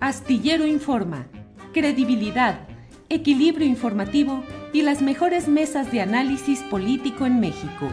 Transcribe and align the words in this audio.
Astillero 0.00 0.66
Informa, 0.66 1.26
credibilidad, 1.72 2.68
equilibrio 3.08 3.66
informativo 3.66 4.44
y 4.72 4.82
las 4.82 5.00
mejores 5.00 5.48
mesas 5.48 5.90
de 5.90 6.02
análisis 6.02 6.60
político 6.64 7.24
en 7.24 7.40
México. 7.40 7.90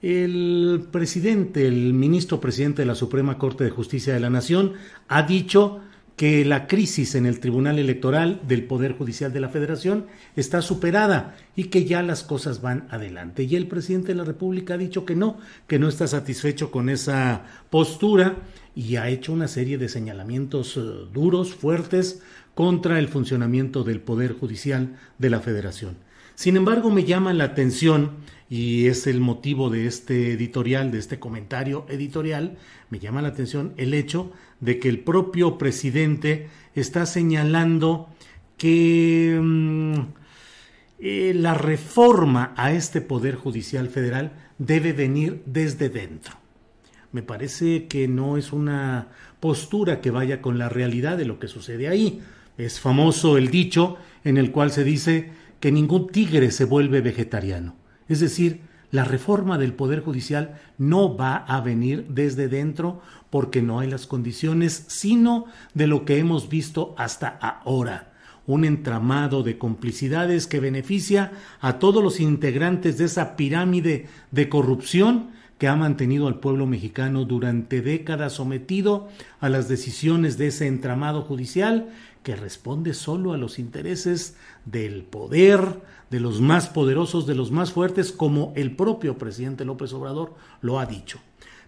El 0.00 0.86
presidente, 0.90 1.66
el 1.66 1.92
ministro 1.92 2.40
presidente 2.40 2.82
de 2.82 2.86
la 2.86 2.94
Suprema 2.94 3.36
Corte 3.38 3.64
de 3.64 3.70
Justicia 3.70 4.14
de 4.14 4.20
la 4.20 4.30
Nación, 4.30 4.74
ha 5.08 5.22
dicho 5.22 5.80
que 6.16 6.44
la 6.44 6.66
crisis 6.68 7.16
en 7.16 7.26
el 7.26 7.40
Tribunal 7.40 7.78
Electoral 7.78 8.40
del 8.46 8.64
Poder 8.64 8.92
Judicial 8.92 9.32
de 9.32 9.40
la 9.40 9.48
Federación 9.48 10.06
está 10.36 10.62
superada 10.62 11.36
y 11.56 11.64
que 11.64 11.84
ya 11.84 12.02
las 12.02 12.22
cosas 12.22 12.60
van 12.60 12.86
adelante. 12.90 13.42
Y 13.42 13.56
el 13.56 13.66
presidente 13.66 14.08
de 14.08 14.14
la 14.14 14.24
República 14.24 14.74
ha 14.74 14.78
dicho 14.78 15.04
que 15.04 15.16
no, 15.16 15.38
que 15.66 15.78
no 15.78 15.88
está 15.88 16.06
satisfecho 16.06 16.70
con 16.70 16.88
esa 16.88 17.44
postura 17.68 18.36
y 18.76 18.96
ha 18.96 19.08
hecho 19.08 19.32
una 19.32 19.48
serie 19.48 19.76
de 19.76 19.88
señalamientos 19.88 20.76
eh, 20.76 20.80
duros, 21.12 21.54
fuertes, 21.54 22.22
contra 22.54 23.00
el 23.00 23.08
funcionamiento 23.08 23.82
del 23.82 24.00
Poder 24.00 24.32
Judicial 24.32 24.96
de 25.18 25.30
la 25.30 25.40
Federación. 25.40 25.96
Sin 26.36 26.56
embargo, 26.56 26.90
me 26.90 27.04
llama 27.04 27.32
la 27.32 27.44
atención, 27.44 28.12
y 28.48 28.86
es 28.86 29.06
el 29.06 29.20
motivo 29.20 29.70
de 29.70 29.86
este 29.86 30.32
editorial, 30.32 30.90
de 30.90 30.98
este 30.98 31.18
comentario 31.18 31.86
editorial, 31.88 32.58
me 32.90 32.98
llama 32.98 33.22
la 33.22 33.28
atención 33.28 33.72
el 33.76 33.94
hecho 33.94 34.32
de 34.60 34.78
que 34.78 34.88
el 34.88 35.00
propio 35.00 35.58
presidente 35.58 36.48
está 36.74 37.06
señalando 37.06 38.08
que 38.56 39.38
mm, 39.42 39.94
eh, 41.00 41.32
la 41.34 41.54
reforma 41.54 42.54
a 42.56 42.72
este 42.72 43.00
Poder 43.00 43.34
Judicial 43.34 43.88
Federal 43.88 44.32
debe 44.58 44.92
venir 44.92 45.42
desde 45.46 45.88
dentro 45.88 46.44
me 47.14 47.22
parece 47.22 47.86
que 47.86 48.08
no 48.08 48.36
es 48.36 48.52
una 48.52 49.06
postura 49.38 50.00
que 50.00 50.10
vaya 50.10 50.42
con 50.42 50.58
la 50.58 50.68
realidad 50.68 51.16
de 51.16 51.24
lo 51.24 51.38
que 51.38 51.46
sucede 51.46 51.86
ahí. 51.86 52.20
Es 52.58 52.80
famoso 52.80 53.38
el 53.38 53.52
dicho 53.52 53.98
en 54.24 54.36
el 54.36 54.50
cual 54.50 54.72
se 54.72 54.82
dice 54.82 55.30
que 55.60 55.70
ningún 55.70 56.08
tigre 56.08 56.50
se 56.50 56.64
vuelve 56.64 57.02
vegetariano. 57.02 57.76
Es 58.08 58.20
decir, 58.20 58.60
la 58.90 59.04
reforma 59.04 59.58
del 59.58 59.72
Poder 59.72 60.04
Judicial 60.04 60.60
no 60.78 61.16
va 61.16 61.36
a 61.36 61.60
venir 61.60 62.06
desde 62.08 62.46
dentro 62.46 63.02
porque 63.28 63.60
no 63.60 63.80
hay 63.80 63.90
las 63.90 64.06
condiciones, 64.06 64.84
sino 64.86 65.46
de 65.74 65.88
lo 65.88 66.04
que 66.04 66.18
hemos 66.18 66.48
visto 66.48 66.94
hasta 66.96 67.26
ahora. 67.28 68.12
Un 68.46 68.64
entramado 68.64 69.42
de 69.42 69.58
complicidades 69.58 70.46
que 70.46 70.60
beneficia 70.60 71.32
a 71.60 71.80
todos 71.80 72.04
los 72.04 72.20
integrantes 72.20 72.96
de 72.98 73.06
esa 73.06 73.34
pirámide 73.34 74.06
de 74.30 74.48
corrupción 74.48 75.30
que 75.58 75.66
ha 75.66 75.74
mantenido 75.74 76.28
al 76.28 76.40
pueblo 76.40 76.66
mexicano 76.66 77.24
durante 77.24 77.80
décadas 77.80 78.34
sometido 78.34 79.08
a 79.40 79.48
las 79.48 79.68
decisiones 79.68 80.38
de 80.38 80.48
ese 80.48 80.66
entramado 80.66 81.22
judicial 81.22 81.88
que 82.24 82.34
responde 82.34 82.94
solo 82.94 83.32
a 83.32 83.36
los 83.36 83.60
intereses 83.60 84.36
del 84.64 85.04
poder, 85.04 85.82
de 86.10 86.18
los 86.18 86.40
más 86.40 86.68
poderosos, 86.68 87.26
de 87.26 87.36
los 87.36 87.52
más 87.52 87.72
fuertes, 87.72 88.10
como 88.10 88.52
el 88.56 88.74
propio 88.74 89.16
presidente 89.18 89.64
López 89.64 89.92
Obrador 89.92 90.34
lo 90.60 90.80
ha 90.80 90.86
dicho. 90.86 91.20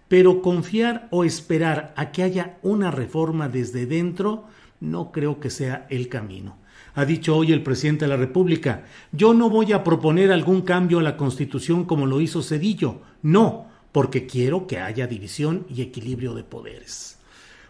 Pero 0.09 0.41
confiar 0.41 1.07
o 1.11 1.23
esperar 1.23 1.93
a 1.95 2.11
que 2.11 2.23
haya 2.23 2.57
una 2.63 2.91
reforma 2.91 3.47
desde 3.47 3.85
dentro 3.85 4.45
no 4.79 5.11
creo 5.11 5.39
que 5.39 5.49
sea 5.49 5.85
el 5.89 6.09
camino. 6.09 6.57
Ha 6.95 7.05
dicho 7.05 7.35
hoy 7.35 7.51
el 7.51 7.61
presidente 7.61 8.05
de 8.05 8.09
la 8.09 8.17
República, 8.17 8.85
yo 9.11 9.33
no 9.33 9.49
voy 9.49 9.73
a 9.73 9.83
proponer 9.83 10.31
algún 10.31 10.61
cambio 10.63 10.99
a 10.99 11.03
la 11.03 11.17
Constitución 11.17 11.85
como 11.85 12.07
lo 12.07 12.19
hizo 12.19 12.41
Cedillo, 12.41 13.01
no, 13.21 13.67
porque 13.91 14.25
quiero 14.25 14.65
que 14.65 14.79
haya 14.79 15.05
división 15.05 15.67
y 15.69 15.83
equilibrio 15.83 16.33
de 16.33 16.43
poderes. 16.43 17.16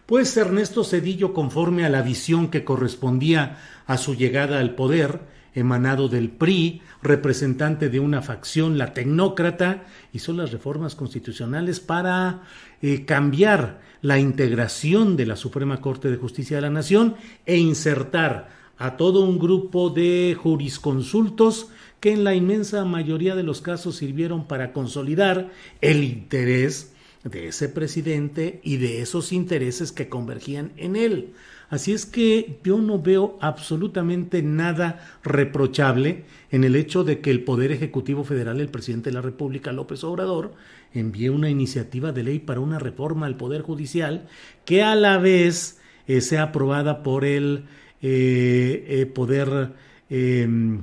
Pues 0.08 0.34
Ernesto 0.38 0.84
Cedillo, 0.84 1.34
conforme 1.34 1.84
a 1.84 1.90
la 1.90 2.00
visión 2.00 2.48
que 2.48 2.64
correspondía 2.64 3.58
a 3.86 3.98
su 3.98 4.14
llegada 4.14 4.58
al 4.58 4.74
poder, 4.74 5.20
emanado 5.54 6.08
del 6.08 6.30
PRI, 6.30 6.80
representante 7.02 7.90
de 7.90 8.00
una 8.00 8.22
facción, 8.22 8.78
la 8.78 8.94
tecnócrata, 8.94 9.84
hizo 10.14 10.32
las 10.32 10.50
reformas 10.50 10.94
constitucionales 10.94 11.80
para 11.80 12.40
eh, 12.80 13.04
cambiar 13.04 13.82
la 14.00 14.18
integración 14.18 15.14
de 15.18 15.26
la 15.26 15.36
Suprema 15.36 15.82
Corte 15.82 16.10
de 16.10 16.16
Justicia 16.16 16.56
de 16.56 16.62
la 16.62 16.70
Nación 16.70 17.16
e 17.44 17.58
insertar 17.58 18.48
a 18.78 18.96
todo 18.96 19.20
un 19.20 19.38
grupo 19.38 19.90
de 19.90 20.34
jurisconsultos 20.42 21.68
que 22.00 22.12
en 22.14 22.24
la 22.24 22.34
inmensa 22.34 22.82
mayoría 22.86 23.36
de 23.36 23.42
los 23.42 23.60
casos 23.60 23.96
sirvieron 23.96 24.46
para 24.46 24.72
consolidar 24.72 25.50
el 25.82 26.02
interés 26.02 26.94
de 27.24 27.48
ese 27.48 27.68
presidente 27.68 28.60
y 28.62 28.76
de 28.76 29.02
esos 29.02 29.32
intereses 29.32 29.92
que 29.92 30.08
convergían 30.08 30.72
en 30.76 30.96
él. 30.96 31.32
Así 31.70 31.92
es 31.92 32.06
que 32.06 32.58
yo 32.64 32.78
no 32.78 33.00
veo 33.00 33.36
absolutamente 33.42 34.42
nada 34.42 35.18
reprochable 35.22 36.24
en 36.50 36.64
el 36.64 36.76
hecho 36.76 37.04
de 37.04 37.20
que 37.20 37.30
el 37.30 37.44
Poder 37.44 37.72
Ejecutivo 37.72 38.24
Federal, 38.24 38.60
el 38.60 38.70
presidente 38.70 39.10
de 39.10 39.14
la 39.14 39.20
República, 39.20 39.72
López 39.72 40.02
Obrador, 40.02 40.54
envíe 40.94 41.28
una 41.28 41.50
iniciativa 41.50 42.12
de 42.12 42.22
ley 42.22 42.38
para 42.38 42.60
una 42.60 42.78
reforma 42.78 43.26
al 43.26 43.36
Poder 43.36 43.60
Judicial 43.60 44.28
que 44.64 44.82
a 44.82 44.94
la 44.94 45.18
vez 45.18 45.78
eh, 46.06 46.22
sea 46.22 46.44
aprobada 46.44 47.02
por 47.02 47.26
el 47.26 47.64
eh, 48.00 48.86
eh, 48.88 49.06
Poder 49.06 49.74
em, 50.08 50.82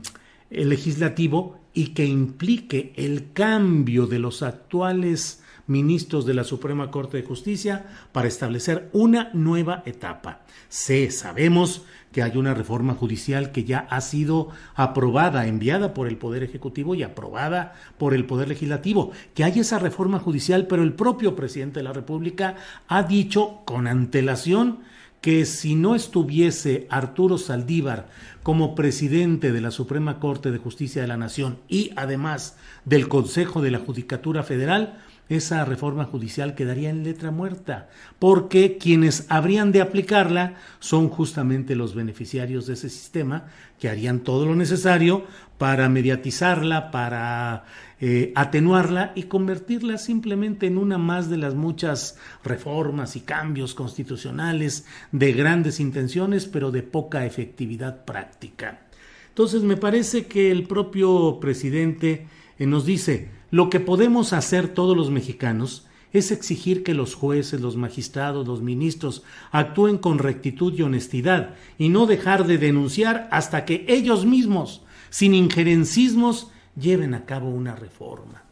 legislativo 0.52 1.60
y 1.74 1.88
que 1.90 2.06
implique 2.06 2.94
el 2.96 3.32
cambio 3.34 4.06
de 4.06 4.20
los 4.20 4.44
actuales 4.44 5.42
ministros 5.68 6.26
de 6.26 6.34
la 6.34 6.44
Suprema 6.44 6.92
Corte 6.92 7.18
de 7.18 7.24
Justicia 7.24 7.86
para 8.12 8.28
establecer 8.28 8.90
una 8.94 9.30
nueva 9.34 9.84
etapa. 9.86 10.42
Sí, 10.70 11.10
sabemos 11.12 11.84
que 12.12 12.24
hay 12.24 12.38
una 12.38 12.54
reforma 12.54 12.94
judicial 12.94 13.52
que 13.52 13.66
ya 13.66 13.80
ha 13.90 14.00
sido 14.00 14.50
aprobada, 14.76 15.48
enviada 15.48 15.94
por 15.94 16.08
el 16.08 16.18
Poder 16.18 16.44
Ejecutivo 16.44 16.96
y 16.96 17.04
aprobada 17.04 17.74
por 17.98 18.14
el 18.14 18.26
Poder 18.26 18.48
Legislativo, 18.48 19.12
que 19.34 19.44
hay 19.44 19.60
esa 19.60 19.80
reforma 19.80 20.20
judicial, 20.20 20.68
pero 20.68 20.84
el 20.84 20.94
propio 20.94 21.36
presidente 21.36 21.80
de 21.80 21.84
la 21.84 21.94
República 21.94 22.56
ha 22.88 23.04
dicho 23.04 23.62
con 23.66 23.88
antelación 23.88 24.80
que 25.26 25.46
si 25.46 25.74
no 25.74 25.96
estuviese 25.96 26.86
Arturo 26.90 27.40
Saldívar 27.40 28.08
como 28.44 28.76
presidente 28.76 29.52
de 29.52 29.60
la 29.60 29.72
Suprema 29.72 30.20
Corte 30.20 30.52
de 30.52 30.60
Justicia 30.60 31.02
de 31.02 31.08
la 31.08 31.18
Nación 31.18 31.58
y 31.68 31.92
además 31.96 32.58
del 32.86 33.08
Consejo 33.08 33.62
de 33.62 33.72
la 33.72 33.80
Judicatura 33.80 34.44
Federal, 34.44 35.00
esa 35.28 35.66
reforma 35.66 36.06
judicial 36.06 36.56
quedaría 36.56 36.90
en 36.90 37.04
letra 37.04 37.32
muerta, 37.32 37.90
porque 38.20 38.78
quienes 38.78 39.26
habrían 39.30 39.72
de 39.72 39.82
aplicarla 39.82 40.56
son 40.80 41.10
justamente 41.10 41.76
los 41.76 41.96
beneficiarios 41.96 42.68
de 42.68 42.74
ese 42.74 42.90
sistema, 42.90 43.48
que 43.80 43.90
harían 43.90 44.20
todo 44.20 44.46
lo 44.46 44.56
necesario 44.56 45.26
para 45.58 45.90
mediatizarla, 45.90 46.92
para 46.92 47.66
eh, 48.00 48.34
atenuarla 48.36 49.14
y 49.16 49.24
convertirla 49.24 49.98
simplemente 49.98 50.68
en 50.68 50.78
una 50.78 50.98
más 50.98 51.30
de 51.30 51.38
las 51.38 51.56
muchas 51.56 52.18
reformas 52.44 53.16
y 53.16 53.22
cambios 53.22 53.74
constitucionales 53.74 54.86
de 55.12 55.34
grandes 55.34 55.80
intenciones, 55.80 56.46
pero 56.46 56.72
de 56.72 56.84
poca 56.84 57.26
efectividad 57.26 58.06
práctica. 58.06 58.82
Entonces 59.30 59.64
me 59.64 59.76
parece 59.76 60.28
que 60.28 60.52
el 60.52 60.64
propio 60.64 61.40
presidente 61.42 62.28
eh, 62.58 62.66
nos 62.66 62.86
dice, 62.86 63.30
lo 63.52 63.70
que 63.70 63.80
podemos 63.80 64.34
hacer 64.34 64.68
todos 64.68 64.96
los 64.96 65.12
mexicanos 65.12 65.86
es 66.14 66.32
exigir 66.32 66.84
que 66.84 66.94
los 66.94 67.14
jueces, 67.14 67.60
los 67.60 67.76
magistrados, 67.76 68.48
los 68.48 68.62
ministros 68.62 69.24
actúen 69.52 69.98
con 69.98 70.18
rectitud 70.18 70.74
y 70.74 70.82
honestidad 70.82 71.56
y 71.78 71.90
no 71.90 72.06
dejar 72.06 72.48
de 72.48 72.58
denunciar 72.58 73.28
hasta 73.32 73.66
que 73.66 73.86
ellos 73.90 74.26
mismos, 74.26 74.82
sin 75.10 75.34
injerencismos, 75.34 76.52
lleven 76.80 77.14
a 77.14 77.26
cabo 77.26 77.50
una 77.50 77.76
reforma. 77.76 78.45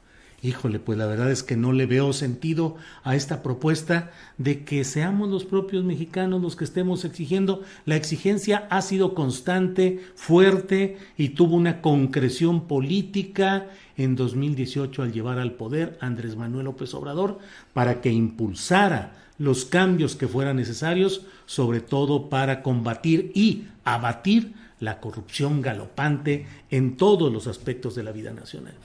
Híjole, 0.44 0.80
pues 0.80 0.98
la 0.98 1.06
verdad 1.06 1.32
es 1.32 1.42
que 1.42 1.56
no 1.56 1.72
le 1.72 1.86
veo 1.86 2.12
sentido 2.12 2.76
a 3.06 3.16
esta 3.16 3.42
propuesta 3.42 4.12
de 4.38 4.66
que 4.66 4.84
seamos 4.84 5.30
los 5.30 5.46
propios 5.46 5.86
mexicanos 5.86 6.42
los 6.42 6.58
que 6.58 6.66
estemos 6.66 7.06
exigiendo. 7.06 7.62
La 7.86 7.96
exigencia 7.96 8.68
ha 8.70 8.82
sido 8.82 9.16
constante, 9.16 10.02
fuerte 10.16 10.98
y 11.16 11.30
tuvo 11.30 11.56
una 11.56 11.82
concreción 11.82 12.68
política 12.68 13.68
en 13.96 14.18
2018 14.18 15.04
al 15.04 15.14
llevar 15.14 15.40
al 15.40 15.54
poder 15.54 15.98
a 16.02 16.08
Andrés 16.08 16.36
Manuel 16.36 16.66
López 16.66 16.94
Obrador 16.94 17.40
para 17.72 18.02
que 18.02 18.12
impulsara 18.12 19.14
los 19.38 19.64
cambios 19.64 20.18
que 20.18 20.28
fueran 20.28 20.58
necesarios, 20.58 21.26
sobre 21.46 21.80
todo 21.80 22.30
para 22.30 22.62
combatir 22.62 23.32
y 23.34 23.64
abatir 23.86 24.56
la 24.82 25.00
corrupción 25.00 25.62
galopante 25.62 26.46
en 26.70 26.98
todos 26.98 27.32
los 27.32 27.48
aspectos 27.48 27.96
de 27.96 28.04
la 28.04 28.12
vida 28.12 28.34
nacional. 28.34 28.76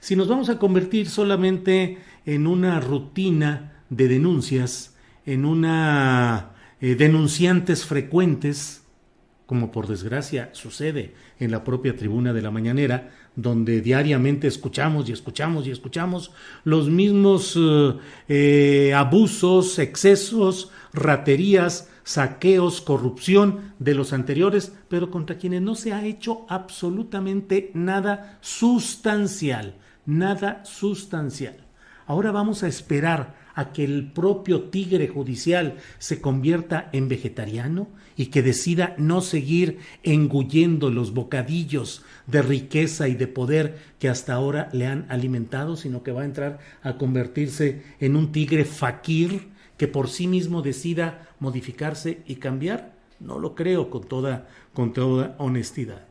Si 0.00 0.16
nos 0.16 0.28
vamos 0.28 0.48
a 0.48 0.58
convertir 0.58 1.10
solamente 1.10 1.98
en 2.24 2.46
una 2.46 2.80
rutina 2.80 3.82
de 3.90 4.08
denuncias, 4.08 4.96
en 5.26 5.44
una 5.44 6.52
eh, 6.80 6.94
denunciantes 6.94 7.84
frecuentes, 7.84 8.82
como 9.44 9.70
por 9.70 9.88
desgracia 9.88 10.48
sucede 10.52 11.12
en 11.38 11.50
la 11.50 11.64
propia 11.64 11.96
tribuna 11.96 12.32
de 12.32 12.40
la 12.40 12.50
mañanera, 12.50 13.10
donde 13.36 13.82
diariamente 13.82 14.46
escuchamos 14.46 15.06
y 15.08 15.12
escuchamos 15.12 15.66
y 15.66 15.70
escuchamos 15.70 16.32
los 16.64 16.88
mismos 16.88 17.58
eh, 17.58 17.96
eh, 18.28 18.94
abusos, 18.94 19.78
excesos, 19.78 20.70
raterías, 20.94 21.90
saqueos, 22.04 22.80
corrupción 22.80 23.74
de 23.78 23.94
los 23.94 24.14
anteriores, 24.14 24.72
pero 24.88 25.10
contra 25.10 25.36
quienes 25.36 25.60
no 25.60 25.74
se 25.74 25.92
ha 25.92 26.06
hecho 26.06 26.46
absolutamente 26.48 27.70
nada 27.74 28.38
sustancial 28.40 29.74
nada 30.06 30.64
sustancial. 30.64 31.56
Ahora 32.06 32.32
vamos 32.32 32.62
a 32.62 32.68
esperar 32.68 33.38
a 33.54 33.72
que 33.72 33.84
el 33.84 34.10
propio 34.10 34.64
tigre 34.64 35.08
judicial 35.08 35.76
se 35.98 36.20
convierta 36.20 36.88
en 36.92 37.08
vegetariano 37.08 37.88
y 38.16 38.26
que 38.26 38.42
decida 38.42 38.94
no 38.98 39.20
seguir 39.20 39.78
engullendo 40.02 40.90
los 40.90 41.12
bocadillos 41.12 42.04
de 42.26 42.42
riqueza 42.42 43.08
y 43.08 43.14
de 43.14 43.26
poder 43.26 43.78
que 43.98 44.08
hasta 44.08 44.34
ahora 44.34 44.68
le 44.72 44.86
han 44.86 45.06
alimentado, 45.08 45.76
sino 45.76 46.02
que 46.02 46.12
va 46.12 46.22
a 46.22 46.26
entrar 46.26 46.58
a 46.82 46.96
convertirse 46.96 47.82
en 48.00 48.16
un 48.16 48.32
tigre 48.32 48.64
fakir 48.64 49.48
que 49.76 49.88
por 49.88 50.08
sí 50.08 50.26
mismo 50.26 50.62
decida 50.62 51.28
modificarse 51.38 52.22
y 52.26 52.36
cambiar? 52.36 52.92
No 53.20 53.38
lo 53.38 53.54
creo 53.54 53.88
con 53.88 54.04
toda, 54.04 54.48
con 54.74 54.92
toda 54.92 55.34
honestidad. 55.38 56.06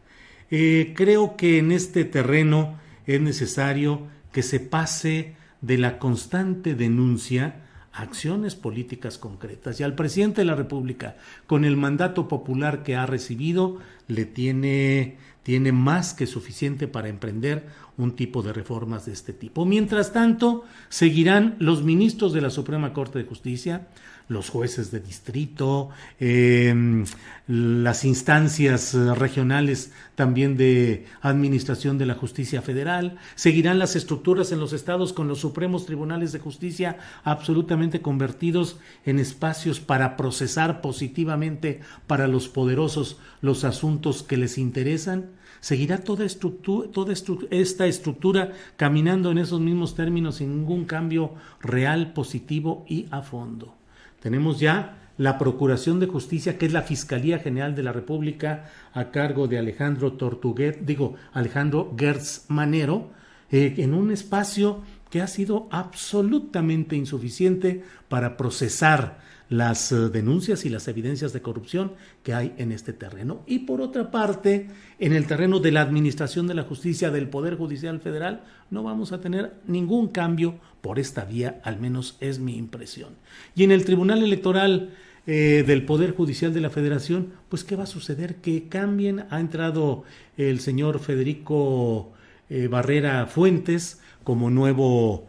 Eh, 0.49 0.93
creo 0.95 1.37
que 1.37 1.59
en 1.59 1.71
este 1.71 2.05
terreno 2.05 2.79
es 3.15 3.21
necesario 3.21 4.07
que 4.31 4.43
se 4.43 4.59
pase 4.59 5.35
de 5.61 5.77
la 5.77 5.97
constante 5.97 6.75
denuncia 6.75 7.61
a 7.91 8.03
acciones 8.03 8.55
políticas 8.55 9.17
concretas. 9.17 9.79
Y 9.79 9.83
al 9.83 9.95
presidente 9.95 10.41
de 10.41 10.45
la 10.45 10.55
República, 10.55 11.17
con 11.47 11.65
el 11.65 11.75
mandato 11.75 12.27
popular 12.27 12.83
que 12.83 12.95
ha 12.95 13.05
recibido, 13.05 13.79
le 14.07 14.25
tiene, 14.25 15.17
tiene 15.43 15.71
más 15.71 16.13
que 16.13 16.27
suficiente 16.27 16.87
para 16.87 17.09
emprender 17.09 17.67
un 17.97 18.15
tipo 18.15 18.41
de 18.41 18.53
reformas 18.53 19.05
de 19.05 19.13
este 19.13 19.33
tipo. 19.33 19.65
Mientras 19.65 20.13
tanto, 20.13 20.63
seguirán 20.89 21.55
los 21.59 21.83
ministros 21.83 22.33
de 22.33 22.41
la 22.41 22.49
Suprema 22.49 22.93
Corte 22.93 23.19
de 23.19 23.25
Justicia, 23.25 23.87
los 24.29 24.49
jueces 24.49 24.91
de 24.91 24.99
distrito, 24.99 25.89
em, 26.19 27.03
las 27.47 28.05
instancias 28.05 28.93
regionales 28.93 29.91
también 30.15 30.55
de 30.55 31.07
administración 31.21 31.97
de 31.97 32.05
la 32.05 32.13
justicia 32.13 32.61
federal, 32.61 33.17
seguirán 33.35 33.79
las 33.79 33.95
estructuras 33.95 34.51
en 34.51 34.59
los 34.59 34.71
estados 34.71 35.13
con 35.13 35.27
los 35.27 35.39
supremos 35.39 35.87
tribunales 35.87 36.31
de 36.31 36.39
justicia 36.39 36.99
absolutamente 37.23 38.01
convertidos 38.01 38.77
en 39.03 39.17
espacios 39.17 39.79
para 39.79 40.15
procesar 40.15 40.79
positivamente 40.79 41.81
para 42.05 42.27
los 42.27 42.49
poderosos 42.49 43.17
los 43.41 43.63
asuntos 43.63 44.21
que 44.21 44.37
les 44.37 44.59
interesan. 44.59 45.28
¿Seguirá 45.59 45.97
toda, 45.99 46.25
esta 46.25 47.85
estructura 47.85 48.51
caminando 48.77 49.31
en 49.31 49.39
esos 49.39 49.59
mismos 49.59 49.95
términos 49.95 50.35
sin 50.35 50.55
ningún 50.55 50.85
cambio 50.85 51.33
real, 51.61 52.13
positivo 52.13 52.85
y 52.87 53.07
a 53.11 53.21
fondo? 53.21 53.75
Tenemos 54.21 54.59
ya 54.59 55.11
la 55.17 55.37
Procuración 55.37 55.99
de 55.99 56.07
Justicia, 56.07 56.57
que 56.57 56.65
es 56.65 56.71
la 56.71 56.81
Fiscalía 56.81 57.39
General 57.39 57.75
de 57.75 57.83
la 57.83 57.91
República, 57.91 58.69
a 58.93 59.11
cargo 59.11 59.49
de 59.49 59.57
Alejandro 59.57 60.13
Tortuguet, 60.13 60.79
digo, 60.79 61.15
Alejandro 61.33 61.93
Gertz 61.97 62.45
Manero, 62.47 63.11
eh, 63.51 63.75
en 63.77 63.93
un 63.93 64.11
espacio 64.11 64.81
que 65.09 65.21
ha 65.21 65.27
sido 65.27 65.67
absolutamente 65.71 66.95
insuficiente 66.95 67.83
para 68.07 68.37
procesar 68.37 69.19
las 69.49 69.91
eh, 69.91 70.09
denuncias 70.09 70.63
y 70.63 70.69
las 70.69 70.87
evidencias 70.87 71.33
de 71.33 71.41
corrupción 71.41 71.93
que 72.23 72.33
hay 72.33 72.53
en 72.57 72.71
este 72.71 72.93
terreno. 72.93 73.41
Y 73.47 73.59
por 73.59 73.81
otra 73.81 74.11
parte, 74.11 74.67
en 74.99 75.13
el 75.13 75.25
terreno 75.25 75.59
de 75.59 75.71
la 75.71 75.81
administración 75.81 76.47
de 76.47 76.53
la 76.53 76.63
justicia 76.63 77.09
del 77.09 77.27
Poder 77.27 77.55
Judicial 77.55 77.99
Federal, 77.99 78.43
no 78.69 78.83
vamos 78.83 79.11
a 79.11 79.19
tener 79.19 79.53
ningún 79.67 80.09
cambio 80.09 80.59
por 80.81 80.99
esta 80.99 81.25
vía, 81.25 81.59
al 81.63 81.79
menos 81.79 82.15
es 82.19 82.39
mi 82.39 82.57
impresión. 82.57 83.15
Y 83.55 83.63
en 83.63 83.71
el 83.71 83.83
Tribunal 83.85 84.23
Electoral 84.23 84.91
eh, 85.25 85.63
del 85.65 85.83
Poder 85.83 86.15
Judicial 86.15 86.53
de 86.53 86.61
la 86.61 86.69
Federación, 86.69 87.33
pues 87.49 87.63
¿qué 87.63 87.75
va 87.75 87.83
a 87.83 87.87
suceder? 87.87 88.35
Que 88.35 88.69
cambien, 88.69 89.25
ha 89.31 89.39
entrado 89.39 90.03
el 90.37 90.59
señor 90.59 90.99
Federico 90.99 92.13
eh, 92.49 92.67
Barrera 92.67 93.25
Fuentes 93.25 93.99
como 94.23 94.49
nuevo 94.49 95.27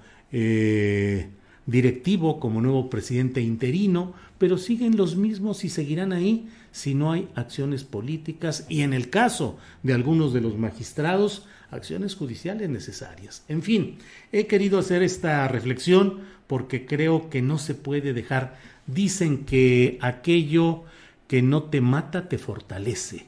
directivo 1.71 2.41
como 2.41 2.61
nuevo 2.61 2.91
presidente 2.91 3.41
interino, 3.41 4.13
pero 4.39 4.59
siguen 4.59 4.97
los 4.97 5.17
mismos 5.17 5.65
y 5.65 5.69
seguirán 5.69 6.13
ahí 6.13 6.49
si 6.73 6.95
no 6.95 7.13
hay 7.13 7.29
acciones 7.35 7.85
políticas 7.85 8.67
y 8.69 8.83
en 8.83 8.93
el 8.93 9.11
caso 9.11 9.59
de 9.83 9.95
algunos 9.95 10.33
de 10.33 10.41
los 10.41 10.57
magistrados, 10.57 11.47
acciones 11.71 12.17
judiciales 12.17 12.69
necesarias. 12.69 13.45
En 13.49 13.63
fin, 13.63 13.99
he 14.33 14.47
querido 14.47 14.79
hacer 14.79 15.03
esta 15.03 15.47
reflexión 15.49 16.21
porque 16.47 16.87
creo 16.87 17.31
que 17.31 17.43
no 17.43 17.59
se 17.59 17.75
puede 17.75 18.13
dejar. 18.13 18.59
Dicen 18.87 19.45
que 19.45 19.99
aquello 20.01 20.85
que 21.29 21.43
no 21.43 21.65
te 21.65 21.81
mata 21.81 22.29
te 22.29 22.39
fortalece. 22.39 23.27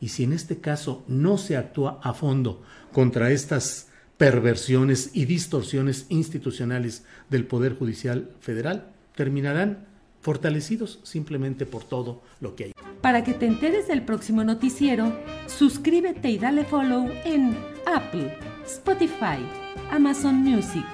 Y 0.00 0.08
si 0.08 0.24
en 0.24 0.32
este 0.32 0.58
caso 0.58 1.04
no 1.06 1.36
se 1.36 1.56
actúa 1.56 2.00
a 2.02 2.14
fondo 2.14 2.62
contra 2.92 3.30
estas 3.30 3.88
perversiones 4.22 5.10
y 5.14 5.24
distorsiones 5.24 6.06
institucionales 6.08 7.04
del 7.28 7.44
Poder 7.44 7.74
Judicial 7.76 8.30
Federal 8.38 8.86
terminarán 9.16 9.84
fortalecidos 10.20 11.00
simplemente 11.02 11.66
por 11.66 11.82
todo 11.82 12.22
lo 12.38 12.54
que 12.54 12.66
hay. 12.66 12.72
Para 13.00 13.24
que 13.24 13.34
te 13.34 13.46
enteres 13.46 13.88
del 13.88 14.02
próximo 14.02 14.44
noticiero, 14.44 15.12
suscríbete 15.48 16.30
y 16.30 16.38
dale 16.38 16.64
follow 16.64 17.10
en 17.24 17.58
Apple, 17.84 18.38
Spotify, 18.64 19.44
Amazon 19.90 20.36
Music, 20.36 20.86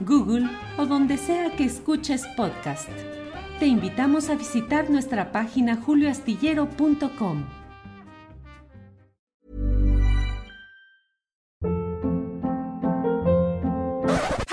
Google 0.00 0.50
o 0.76 0.84
donde 0.84 1.18
sea 1.18 1.54
que 1.54 1.66
escuches 1.66 2.26
podcast. 2.36 2.90
Te 3.60 3.66
invitamos 3.68 4.28
a 4.28 4.34
visitar 4.34 4.90
nuestra 4.90 5.30
página 5.30 5.76
julioastillero.com. 5.76 7.61